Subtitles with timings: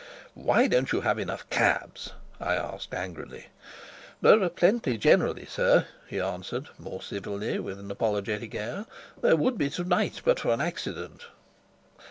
[0.33, 3.49] "Why don't you have enough cabs?" I asked angrily.
[4.19, 8.87] "There are plenty generally, sir," he answered more civilly, with an apologetic air.
[9.21, 11.27] "There would be to night but for an accident."